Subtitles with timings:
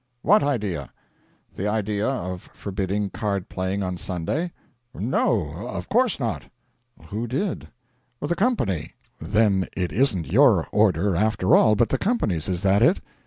[0.23, 0.89] 'What idea?'
[1.55, 4.51] 'The idea of forbidding card playing on Sunday.'
[4.95, 6.45] 'No of course not.'
[7.09, 7.67] 'Who did?'
[8.19, 12.49] 'The company.' 'Then it isn't your order, after all, but the company's.
[12.49, 12.99] Is that it?'